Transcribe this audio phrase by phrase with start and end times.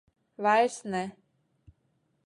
[0.45, 1.03] Vairs ne.